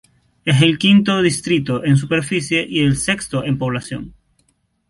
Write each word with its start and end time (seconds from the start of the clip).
Es 0.45 0.63
el 0.63 0.79
quinto 0.79 1.21
distrito 1.21 1.83
en 1.85 1.95
superficie 1.95 2.65
y 2.67 2.79
el 2.79 2.97
sexto 2.97 3.43
en 3.43 3.59
población. 3.59 4.15